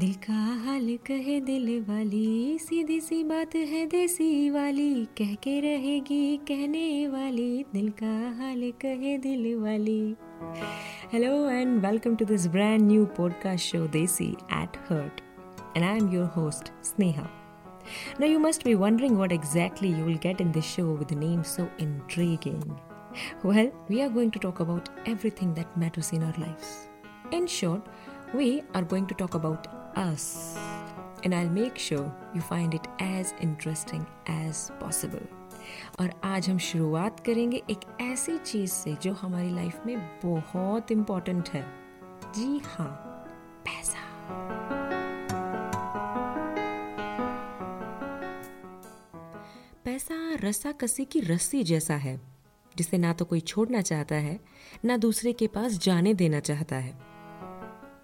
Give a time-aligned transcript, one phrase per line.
[0.00, 6.36] दिल का हाल कहे दिल वाली, सीधी सी बात है देसी वाली, कह के रहेगी
[6.36, 10.16] कहने वाली, दिल का हाल कहे दिल वाली।
[11.12, 15.20] Hello and welcome to this brand new podcast show Desi at heart
[15.76, 17.28] and I am your host Sneha
[18.20, 21.42] now you must be wondering what exactly you will get in this show with name
[21.42, 22.72] so intriguing
[23.44, 27.82] well we are going to talk about everything that matters in our life in short
[28.32, 29.64] We are going to talk about
[29.96, 30.56] us.
[31.24, 35.26] And I'll make sure you find it as interesting as possible.
[36.00, 41.48] और आज हम शुरुआत करेंगे एक ऐसी चीज़ से जो हमारी लाइफ में बहुत इंपॉर्टेंट
[41.48, 41.62] है
[42.36, 42.88] जी हाँ
[43.64, 43.98] पैसा
[49.84, 52.20] पैसा रस्सा कसी की रस्सी जैसा है,
[52.76, 54.40] जिसे ना तो कोई छोड़ना चाहता है,
[54.84, 57.09] ना दूसरे के पास जाने देना चाहता है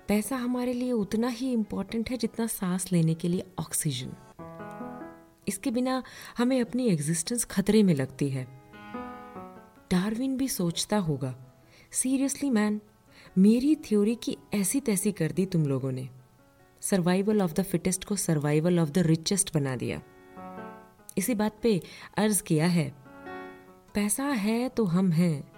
[0.09, 4.13] पैसा हमारे लिए उतना ही इम्पोर्टेंट है जितना सांस लेने के लिए ऑक्सीजन
[5.49, 6.03] इसके बिना
[6.39, 8.45] हमें अपनी एग्जिस्टेंस खतरे में लगती है।
[9.91, 11.35] डार्विन भी सोचता होगा
[11.93, 12.81] सीरियसली मैन
[13.39, 16.09] मेरी थ्योरी की ऐसी तैसी कर दी तुम लोगों ने।
[16.81, 20.01] सर्वाइवल ऑफ़ द फिटेस्ट को सर्वाइवल ऑफ़ द रिचेस्ट बना दिया।
[21.19, 21.81] इसी बात पे
[22.17, 22.93] अर्ज़ किया है,
[23.95, 25.53] पैसा है तो हम हैं,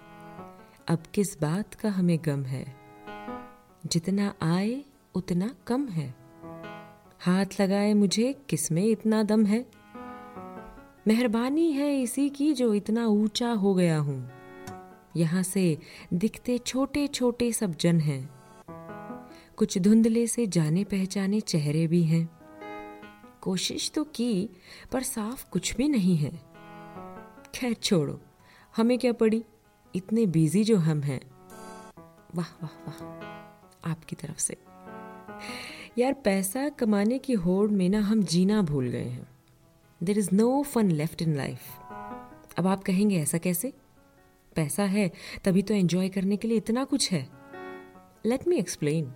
[0.87, 2.78] अब किस बात का हमें गम है?
[3.85, 4.83] जितना आए,
[5.15, 6.15] उतना कम है।
[7.19, 9.65] हाथ लगाए मुझे, किसमें इतना दम है?
[11.07, 14.29] मेहरबानी है इसी की जो इतना ऊँचा हो गया हूँ।
[15.15, 15.77] यहाँ से
[16.13, 18.29] दिखते छोटे छोटे सब जन हैं।
[19.57, 22.29] कुछ धुंधले से जाने पहचाने चेहरे भी हैं।
[23.41, 24.49] कोशिश तो की,
[24.91, 26.41] पर साफ़ कुछ भी नहीं है।
[27.55, 28.21] खैर, छोड़ो।
[28.77, 29.45] हमें क्या पड़ी?
[29.95, 31.21] इतने बिज़ी जो हम हैं।
[32.35, 33.38] वाह वाह वाह।
[33.83, 34.57] आपकी तरफ़ से।
[35.97, 39.27] यार, पैसा कमाने की होड़ में ना हम जीना भूल गए हैं।
[40.01, 41.59] There is no fun left in life
[42.57, 43.73] अब आप कहेंगे, ऐसा कैसे?
[44.55, 45.11] पैसा है,
[45.45, 47.27] तभी तो एंजॉय करने के लिए इतना कुछ है।
[48.25, 49.11] लेट मी एक्सप्लेन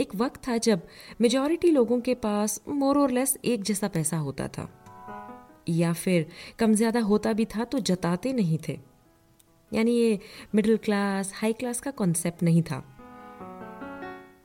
[0.00, 0.82] एक वक्त था जब
[1.20, 4.68] मेजॉरिटी लोगों के पास मोर और लेस एक जैसा पैसा होता था।
[5.68, 6.26] या फिर
[6.58, 8.78] कम ज़्यादा होता भी था तो जताते नहीं थे।
[9.72, 10.18] यानी ये
[10.54, 12.84] मिडिल क्लास हाई क्लास का कॉन्सेप्ट नहीं था।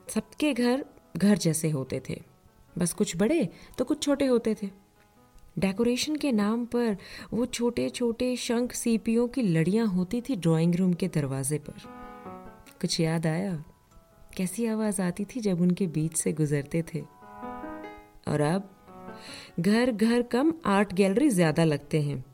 [0.08, 0.84] सबके घर
[1.16, 2.20] घर जैसे होते थे।
[2.78, 3.48] बस कुछ बड़े
[3.78, 4.70] तो कुछ छोटे होते थे।
[5.58, 6.96] डेकोरेशन के नाम पर
[7.32, 11.82] वो छोटे छोटे शंख सीपियों की लड़ियाँ होती थी ड्राइंग रूम के दरवाजे पर।
[12.80, 13.64] कुछ याद आया?
[14.36, 18.70] कैसी आवाज़ आती थी जब उनके बीच से गुजरते थे। और अब?
[19.60, 22.24] घर घर कम आर्ट गैलरी ज़्यादा लगते हैं।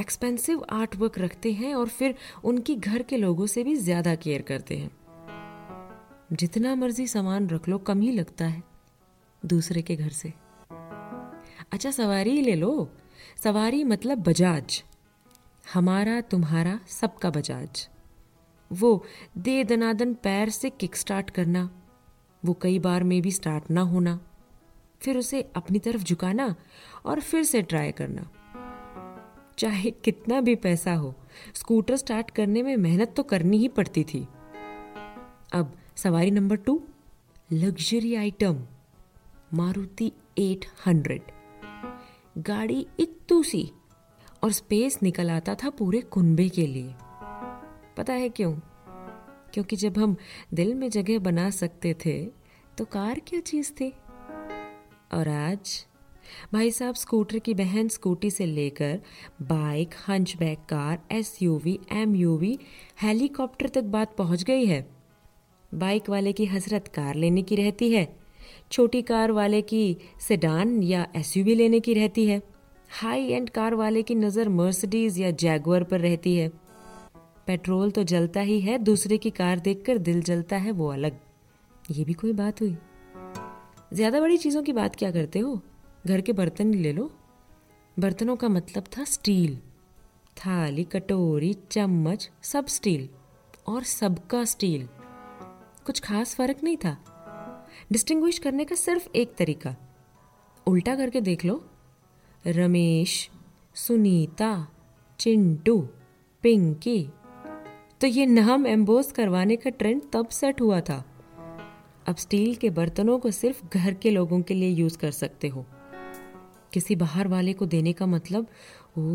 [0.00, 4.42] एक्सपेंसिव आर्ट वर्क रखते हैं और फिर उनकी घर के लोगों से भी ज़्यादा केयर
[4.42, 4.90] करते हैं।
[6.32, 8.62] जितना मर्ज़ी सामान रख लो, कम ही लगता है।
[9.46, 10.32] दूसरे के घर से।
[11.72, 12.90] अच्छा सवारी ले लो।
[13.44, 14.84] सवारी मतलब बजाज।
[15.74, 17.88] हमारा, तुम्हारा, सबका बजाज।
[18.72, 19.04] वो
[19.38, 21.82] दे दनादन पैर से किक स्टार्ट करना।
[22.44, 24.20] वो कई बार में भी स्टार्ट ना होना।
[25.00, 26.56] फिर उसे अपनी तरफ़ झुकाना
[27.04, 28.30] और फिर से ट्राई करना।
[29.58, 31.14] चाहे कितना भी पैसा हो,
[31.54, 34.28] स्कूटर स्टार्ट करने में मेहनत तो करनी ही पड़ती थी।
[35.52, 36.82] अब सवारी number two
[37.52, 38.64] luxury item
[39.54, 41.20] Maruti 800
[42.38, 43.70] गाड़ी इतू सी
[44.42, 46.94] और स्पेस निकल आता था पूरे कुंबे के लिए।
[47.96, 48.52] पता है क्यों?
[49.54, 50.16] क्योंकि जब हम
[50.54, 52.26] दिल में जगह बना सकते थे
[52.78, 53.92] तो कार क्या चीज़ थी?
[55.12, 55.86] और आज,
[56.52, 59.00] भाई साहब स्कूटर की बहन स्कूटी से लेकर
[59.42, 62.58] bike hatchback car SUV MUV
[63.02, 64.97] helicopter तक बात पहुँच गई है।
[65.72, 68.06] बाइक वाले की हसरत कार लेने की रहती है।
[68.72, 72.40] छोटी कार वाले की सेडान या एसयूवी लेने की रहती है।
[72.90, 76.48] हाई एंड कार वाले की नज़र मर्सिडीज या जैगवर पर रहती है।
[77.46, 81.18] पेट्रोल तो जलता ही है, दूसरे की कार देखकर दिल जलता है वो अलग।
[81.90, 82.76] ये भी कोई बात हुई?
[83.92, 85.60] ज़्यादा बड़ी चीज़ों की बात क्या करते हो?
[86.06, 87.10] घर के बर्तन ले लो।
[87.96, 89.56] बर्तनों का मतलब था स्टील।
[90.36, 93.08] थाली, कटोरी, चम्मच, सब स्टील
[93.68, 94.88] और सबका स्टील।
[95.88, 96.98] कुछ खास फ़र्क नहीं था।
[97.92, 99.76] डिस्टिंग्विश करने का सिर्फ़ एक तरीका।
[100.66, 101.70] उल्टा करके देख लो।
[102.46, 103.30] रमेश,
[103.74, 104.68] सुनीता,
[105.18, 105.88] चिंटू,
[106.42, 107.08] पिंकी।
[108.00, 111.04] तो ये नाम एम्बोस करवाने का ट्रेंड तब सेट हुआ था।
[112.06, 115.66] अब स्टील के बर्तनों को सिर्फ़ घर के लोगों के लिए यूज़ कर सकते हो।
[116.72, 118.42] किसी बाहर वाले को देने का मतलब
[118.98, 119.08] ओ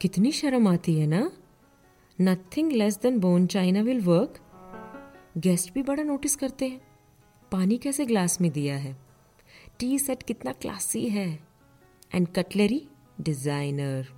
[0.00, 1.30] कितनी शर्म आती है ना?
[2.20, 4.38] Nothing less than bone china will work
[5.34, 6.80] guest भी बड़ा नोटिस करते हैं।
[7.52, 8.96] पानी कैसे ग्लास में दिया है?
[9.78, 11.28] टी सेट कितना क्लासी है।
[12.14, 12.82] And cutlery,
[13.20, 14.08] designer.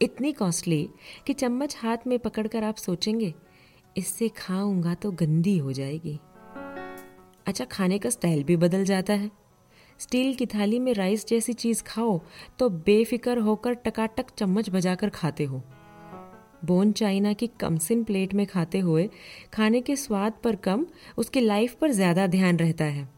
[0.00, 0.88] इतनी कॉस्टली
[1.26, 3.32] कि चम्मच हाथ में पकड़कर आप सोचेंगे,
[3.96, 6.18] इससे खाऊँगा तो गंदी हो जाएगी।
[7.46, 9.30] अच्छा खाने का स्टाइल भी बदल जाता है।
[10.00, 12.20] स्टील की थाली में राइस जैसी चीज़ खाओ
[12.58, 15.62] तो बेफिक्र होकर टकाटक चम्मच बजाकर खाते हो।
[16.64, 19.08] बोन चाइना की कमसिन प्लेट में खाते हुए,
[19.54, 20.86] खाने के स्वाद पर कम,
[21.18, 23.08] उसकी लाइफ पर ज़्यादा ध्यान रहता है।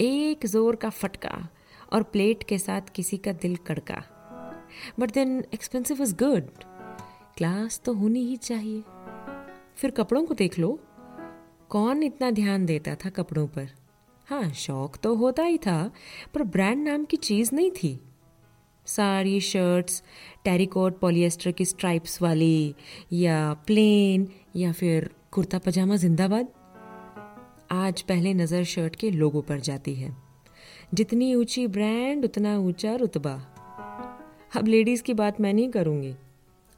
[0.00, 1.48] एक ज़ोर का फटका
[1.92, 4.02] और प्लेट के साथ किसी का दिल कड़का।
[5.00, 6.48] But then expensive is good
[7.36, 8.82] class तो होनी ही चाहिए।
[9.76, 10.78] फिर कपड़ों को देख लो।
[11.70, 13.68] कौन इतना ध्यान देता था कपड़ों पर?
[14.28, 15.90] हाँ शौक तो होता ही था,
[16.34, 17.98] पर ब्रांड नाम की चीज़ नहीं थी।
[18.88, 20.02] साड़ी शर्ट्स
[20.44, 22.74] टेरिकोट पॉलिएस्टर की स्ट्राइप्स वाली,
[23.12, 26.48] या प्लेन या फिर कुर्ता पजामा जिंदाबाद।
[27.70, 30.16] आज पहले नज़र शर्ट के लोगों पर जाती है।
[30.94, 33.32] जितनी ऊँची ब्रांड उतना ऊँचा रुतबा।
[34.56, 36.14] अब लेडीज़ की बात मैं नहीं करूँगी।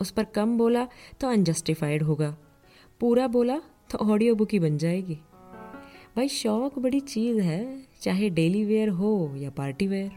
[0.00, 0.86] उस पर कम बोला
[1.20, 2.36] तो अनजस्टिफाइड होगा।
[3.00, 3.60] पूरा बोला
[3.90, 5.18] तो ऑडियो बुक ही बन जाएगी।
[6.16, 10.10] भाई शौक बड़ी चीज़ है, चाहे डेली वेयर हो या पार्टी वेयर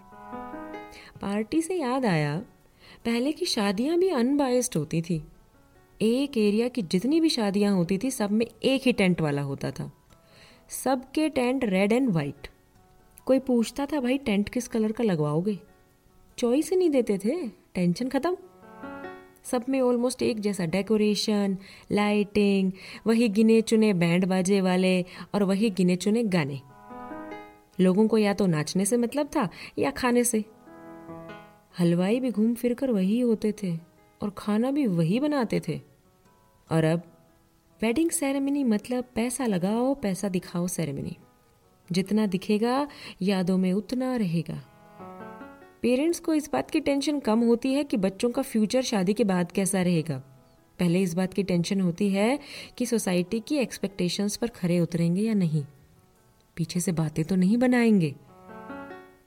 [1.22, 2.38] पार्टी से याद आया,
[3.06, 5.24] पहले की शादियाँ भी अनबायस्ड होती थी।
[6.02, 9.72] एक एरिया की जितनी भी शादियाँ होती थी, सब में एक ही टेंट वाला होता
[9.72, 9.92] था।
[10.70, 12.48] सबके टेंट रेड एंड वाइट
[13.26, 15.60] कोई पूछता था, भाई, टेंट किस कलर का लगवाओगे?
[16.38, 18.38] चॉइस ही नहीं देते थे। टेंशन खत्म।
[19.44, 21.58] सब में ऑलमोस्ट एक जैसा डेकोरेशन
[21.92, 22.72] लाइटिंग
[23.08, 26.62] वही गिने चुने बैंड बाजे वाले और वही गिने चुने गाने।
[27.80, 30.46] लोगों को या तो नाचने से मतलब था, या खाने से।
[31.80, 33.78] हलवाई भी घूम फिर कर वही होते थे
[34.22, 35.82] और खाना भी वही बनाते थे।
[36.72, 37.02] और अब
[37.82, 41.18] वेडिंग सेरेमनी मतलब पैसा लगाओ, पैसा दिखाओ सेरेमनी
[41.92, 42.88] जितना दिखेगा,
[43.22, 44.64] यादों में उतना रहेगा।
[45.82, 49.24] पेरेंट्स को इस बात की टेंशन कम होती है कि बच्चों का फ्यूचर शादी के
[49.24, 50.18] बाद कैसा रहेगा।
[50.80, 52.40] पहले इस बात की टेंशन होती है
[52.78, 55.66] कि सोसाइटी की एक्सपेक्टेशंस पर खरे उतरेंगे या नहीं।
[56.56, 58.16] पीछे से बातें तो नहीं बनाएँगे।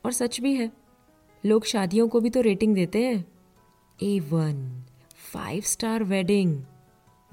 [0.05, 0.86] और सच भी है
[1.47, 3.25] लोग शादियों को भी तो रेटिंग देते हैं।
[4.03, 4.85] A one
[5.33, 6.63] five star wedding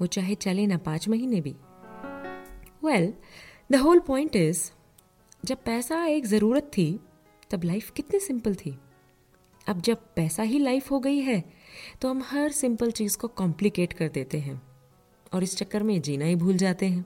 [0.00, 1.54] वो चाहे चले ना पाँच महीने भी।
[2.84, 3.12] Well
[3.72, 4.70] the whole point is
[5.44, 7.00] जब पैसा एक ज़रूरत थी,
[7.50, 8.78] तब लाइफ कितनी सिंपल थी।
[9.66, 11.42] अब जब पैसा ही लाइफ हो गई है
[12.02, 14.62] तो हम हर सिंपल चीज़ को कॉम्प्लिकेट कर देते हैं।
[15.32, 17.04] और इस चक्कर में जीना ही भूल जाते हैं।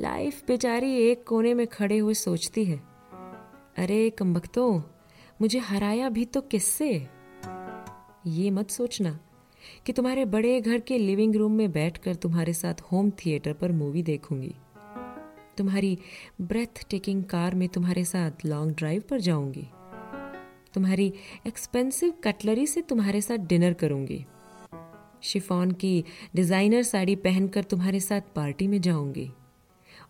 [0.00, 2.76] लाइफ बेचारी एक कोने में खड़े हुए सोचती है।
[3.78, 4.90] अरे कमबख्तो
[5.40, 7.08] मुझे हराया भी तो किससे?
[8.26, 9.18] ये मत सोचना
[9.86, 14.02] कि तुम्हारे बड़े घर के लिविंग रूम में बैठकर तुम्हारे साथ होम थिएटर पर मूवी
[14.02, 14.54] देखूँगी।
[15.58, 15.98] तुम्हारी
[16.40, 19.66] ब्रेथ टेकिंग कार में तुम्हारे साथ लॉन्ग ड्राइव पर जाऊँगी।
[20.74, 21.12] तुम्हारी
[21.46, 24.24] एक्सपेंसिव कटलरी से तुम्हारे साथ डिनर करूँगी।
[25.22, 26.04] शिफॉन की
[26.36, 29.30] डिज़ाइनर साड़ी पहनकर तुम्हारे साथ पार्टी में जाऊँगी।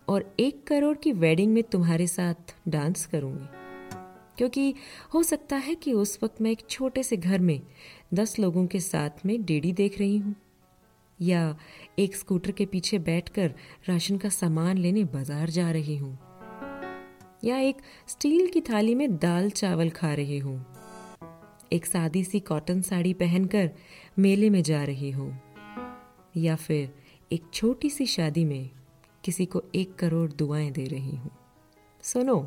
[0.09, 3.47] और एक करोड़ की वेडिंग में तुम्हारे साथ डांस करूँगी।
[4.39, 4.73] क्योंकि
[5.13, 7.59] हो सकता है कि उस वक्त मैं एक छोटे से घर में
[8.13, 10.35] दस लोगों के साथ में डेडी देख रही हूँ,
[11.19, 11.55] या
[11.99, 13.53] एक स्कूटर के पीछे बैठकर
[13.89, 16.17] राशन का सामान लेने बाज़ार जा रही हूँ,
[17.43, 17.77] या एक
[18.07, 20.65] स्टील की थाली में दाल चावल खा रही हूँ,
[21.73, 23.69] एक सादी सी कॉटन साड़ी पहनकर
[24.19, 25.31] मेले में जा रही हूँ,
[26.37, 26.93] या फिर
[27.31, 28.69] एक छोटी सी शादी में
[29.23, 31.31] किसी को एक करोड़ दुआएँ दे रही हूँ।
[32.03, 32.39] सुनो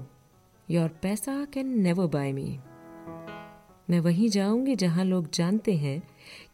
[0.70, 2.58] योर पैसा कैन नेवर बाय मी
[3.90, 6.02] मैं वहीं जाऊँगी जहाँ लोग जानते हैं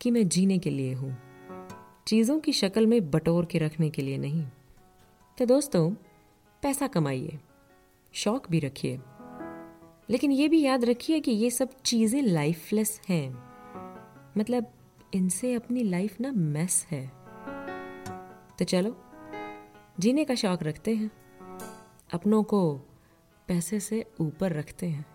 [0.01, 1.19] कि मैं जीने के लिए हूँ।
[2.07, 4.47] चीज़ों की शक्ल में बटोर के रखने के लिए नहीं।
[5.39, 5.91] तो दोस्तों,
[6.63, 7.39] पैसा कमाइए।
[8.13, 9.01] शौक भी रखिए।
[10.11, 13.43] लेकिन ये भी याद रखिए कि ये सब चीज़ें लाइफलेस हैं।
[14.39, 14.67] मतलब
[15.15, 17.13] इनसे अपनी लाइफ ना मैस है।
[18.59, 19.03] तो चलो,
[20.01, 21.11] जीने का शौक रखते हैं।
[22.15, 22.81] अपनों को
[23.48, 25.06] पैसे से ऊपर रखते हैं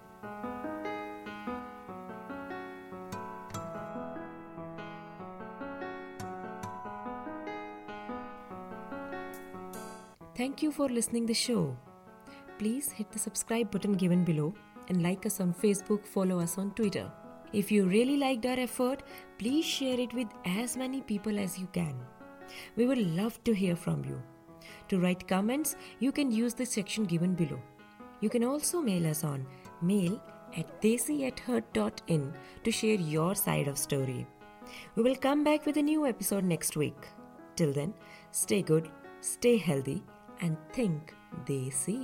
[10.38, 11.76] Thank you for listening the show.
[12.58, 14.54] Please hit the subscribe button given below
[14.88, 17.10] and like us on Facebook, follow us on Twitter.
[17.52, 19.02] If you really liked our effort,
[19.38, 21.94] please share it with as many people as you can.
[22.76, 24.22] We would love to hear from you.
[24.90, 27.60] To write comments, you can use the section given below.
[28.23, 29.45] You can also mail us on
[29.81, 30.13] mail
[30.57, 31.15] at desi
[32.63, 34.25] to share your side of story.
[34.95, 37.09] We will come back with a new episode next week.
[37.57, 37.93] Till then,
[38.31, 38.87] stay good,
[39.19, 40.01] stay healthy,
[40.39, 41.13] and think
[41.49, 41.97] देसी